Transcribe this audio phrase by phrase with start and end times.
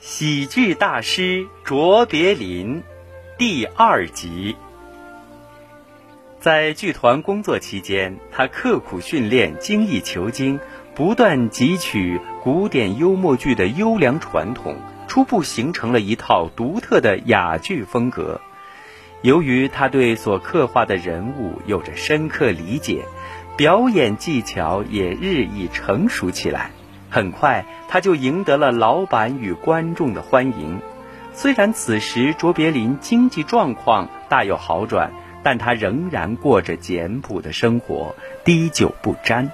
[0.00, 2.82] 喜剧大师卓别林
[3.36, 4.56] 第二集。
[6.40, 10.58] 在剧团工作期间，他刻苦训练，精益求精，
[10.94, 14.74] 不断汲取古典幽默剧的优良传统，
[15.06, 18.40] 初步形成了一套独特的哑剧风格。
[19.20, 23.04] 由于他对所刻画的人物有着深刻理解，
[23.58, 26.70] 表演技巧也日益成熟起来。
[27.10, 30.80] 很快，他就赢得了老板与观众的欢迎。
[31.32, 39.50] 虽然此时卓别林经济状况大有好转，但他仍然过着简朴的生活，滴酒不沾。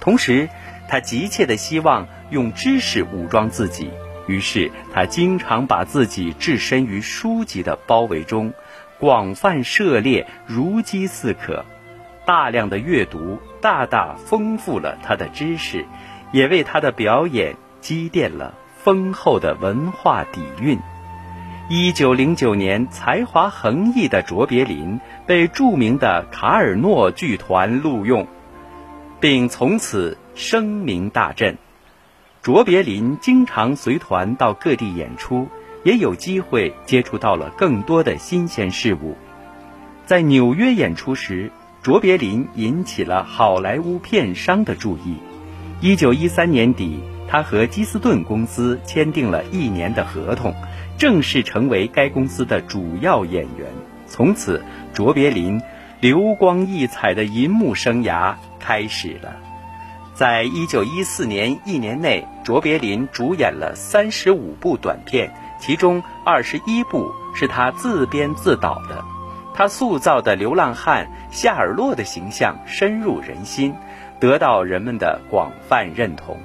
[0.00, 0.48] 同时，
[0.88, 3.90] 他急切地希望用知识武装自己，
[4.26, 8.52] 于是他经常把自己置身于书籍的包围中，
[8.98, 11.64] 广泛涉猎，如饥似渴。
[12.24, 15.84] 大量的阅读大大丰富了他的知识。
[16.32, 20.78] 也为他的表演积淀了丰厚的文化底蕴。
[21.68, 28.26] 一九零九年，才华横溢的卓别林被著名的卡尔诺剧团录用，
[29.20, 31.56] 并从此声名大振。
[32.42, 35.48] 卓别林经常随团到各地演出，
[35.84, 39.16] 也有机会接触到了更多的新鲜事物。
[40.04, 45.16] 在纽约演出时，卓别林引起了好莱坞片商的注意。
[45.82, 50.54] 一九一三年底，他和基斯顿公司签订了一年的合同，
[50.96, 53.66] 正式成为该公司的主要演员。
[54.06, 54.62] 从此，
[54.94, 55.60] 卓别林
[55.98, 59.34] 流光溢彩的银幕生涯开始了。
[60.14, 69.02] 在一九一四年一年内，卓别林主演了三十五部短片，其中二十一部是他自编自导的。
[69.52, 73.74] 他塑造的流浪汉夏尔洛的形象深入人心。
[74.22, 76.38] 得到人们的广泛认同，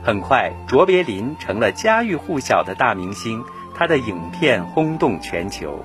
[0.00, 3.42] 很快，卓别林成了家喻户晓的大明星。
[3.74, 5.84] 他的影片轰动全球，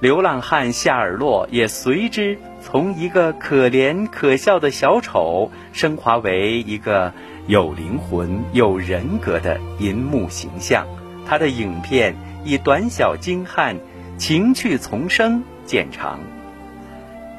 [0.00, 7.12] 流浪汉夏尔洛也随之从一个可怜可笑的小丑升华为一个
[7.46, 10.86] 有灵魂、有人格的银幕形象。
[11.26, 13.76] 他的影片以短小精悍、
[14.16, 16.20] 情趣丛生见长。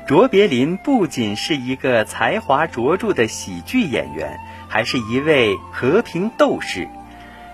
[0.07, 6.87] 卓别林不仅是一个才华卓著的喜剧演员，还是一位和平斗士。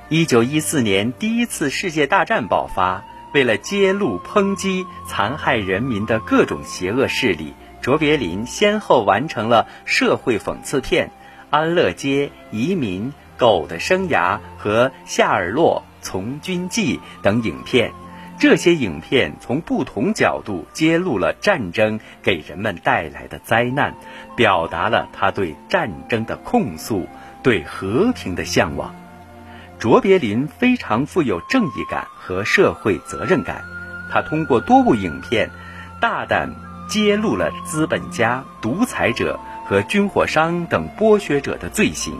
[0.10, 11.08] 一九一四年，第一次世界大战爆发，为了揭露、抨击残害人民的各种邪恶势力，卓别林先后完成了社会讽刺片
[11.50, 13.06] 《安乐街》《移民》
[13.38, 17.94] 《狗的生涯》和《夏尔洛从军记》等影片。
[18.42, 23.94] 这些影片从不同角度揭露了战争给人们带来的灾难，
[24.36, 27.08] 表达了他对战争的控诉、
[27.44, 28.96] 对和平的向往。
[29.78, 33.62] 卓别林非常富有正义感和社会责任感，
[34.12, 35.52] 他通过多部影片，
[36.00, 36.52] 大胆
[36.90, 42.16] 揭露了资本家、独裁者和军火商等剥削者的罪行。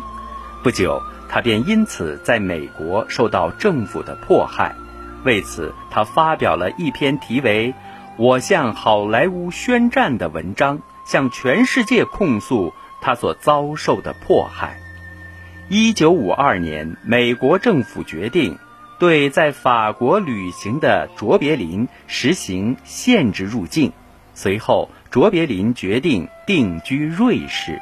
[0.62, 4.76] 不久，他便因此在美国受到政府的迫害。
[5.24, 7.74] 为此，他发表了一篇题为
[8.18, 14.80] 《我向好莱坞宣战》的文章，向全世界控诉他所遭受的迫害。
[15.70, 18.58] 一九五二年，美国政府决定
[19.00, 23.94] 对在法国旅行的卓别林实行限制入境。
[24.34, 27.80] 随后，卓别林决定定居瑞士。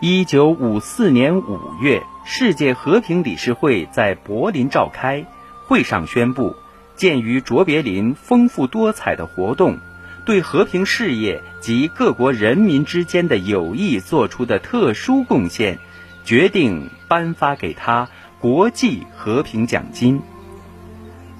[0.00, 5.24] 一九五四年五月，世界和平理事会在柏林召开。
[5.66, 6.56] 会上宣布，
[6.96, 9.78] 鉴于卓别林丰富多彩的活动，
[10.24, 15.78] 对和平事业及各国人民之间的友谊做出的特殊贡献，
[16.24, 18.08] 决定颁发给他
[18.40, 20.20] 国际和平奖金。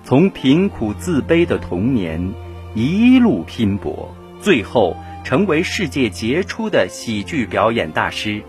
[0.05, 2.33] 从贫苦自卑的童年
[2.75, 8.43] 一路拼搏，最后成为世界杰出的喜剧表演大师，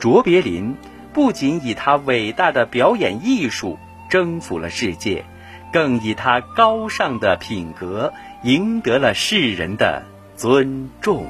[0.00, 0.74] 卓别林
[1.12, 3.78] 不仅以他伟大的表演艺术。
[4.08, 5.24] 征服了世界，
[5.72, 8.12] 更以他高尚的品格
[8.42, 10.02] 赢得了世人的
[10.36, 11.26] 尊重。